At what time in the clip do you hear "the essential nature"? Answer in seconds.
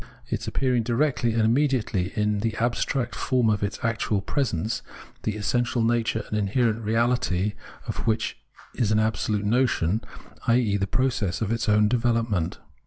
5.21-6.23